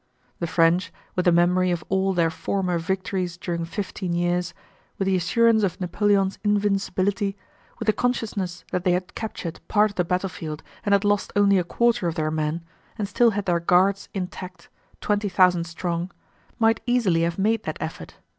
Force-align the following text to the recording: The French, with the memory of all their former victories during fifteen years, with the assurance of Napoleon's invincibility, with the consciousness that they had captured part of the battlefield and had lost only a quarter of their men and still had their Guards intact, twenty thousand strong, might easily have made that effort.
The 0.39 0.47
French, 0.47 0.91
with 1.15 1.25
the 1.25 1.31
memory 1.31 1.69
of 1.69 1.83
all 1.87 2.13
their 2.13 2.31
former 2.31 2.79
victories 2.79 3.37
during 3.37 3.65
fifteen 3.65 4.15
years, 4.15 4.55
with 4.97 5.05
the 5.05 5.15
assurance 5.15 5.61
of 5.61 5.79
Napoleon's 5.79 6.39
invincibility, 6.43 7.37
with 7.77 7.85
the 7.85 7.93
consciousness 7.93 8.65
that 8.71 8.83
they 8.83 8.93
had 8.93 9.13
captured 9.13 9.59
part 9.67 9.91
of 9.91 9.95
the 9.97 10.03
battlefield 10.03 10.63
and 10.83 10.93
had 10.93 11.05
lost 11.05 11.31
only 11.35 11.59
a 11.59 11.63
quarter 11.63 12.07
of 12.07 12.15
their 12.15 12.31
men 12.31 12.63
and 12.97 13.07
still 13.07 13.29
had 13.37 13.45
their 13.45 13.59
Guards 13.59 14.09
intact, 14.11 14.69
twenty 15.01 15.29
thousand 15.29 15.65
strong, 15.65 16.09
might 16.57 16.81
easily 16.87 17.21
have 17.21 17.37
made 17.37 17.61
that 17.65 17.77
effort. 17.79 18.15